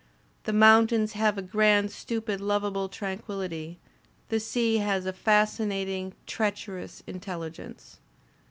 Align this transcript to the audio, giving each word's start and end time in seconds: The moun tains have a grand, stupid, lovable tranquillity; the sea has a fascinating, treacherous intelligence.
The 0.45 0.51
moun 0.51 0.87
tains 0.87 1.11
have 1.11 1.37
a 1.37 1.43
grand, 1.43 1.91
stupid, 1.91 2.41
lovable 2.41 2.89
tranquillity; 2.89 3.77
the 4.29 4.39
sea 4.39 4.77
has 4.77 5.05
a 5.05 5.13
fascinating, 5.13 6.15
treacherous 6.25 7.03
intelligence. 7.05 7.99